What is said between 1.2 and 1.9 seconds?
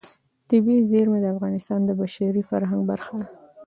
د افغانستان